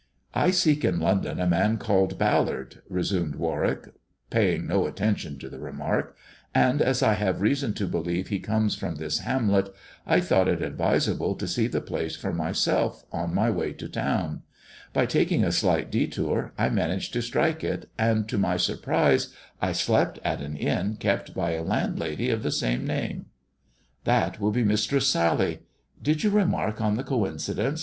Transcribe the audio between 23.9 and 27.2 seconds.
That will be Mistress Sally. Did you remark on the